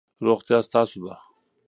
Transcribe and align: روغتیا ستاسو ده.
روغتیا 0.25 0.59
ستاسو 0.67 0.99
ده. 1.07 1.15